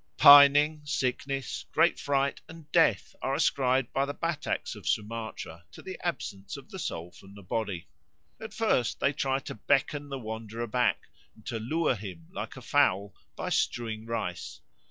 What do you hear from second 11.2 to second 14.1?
and to lure him, like a fowl, by strewing